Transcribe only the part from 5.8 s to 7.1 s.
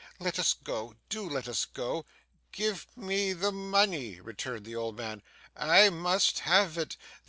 must have it.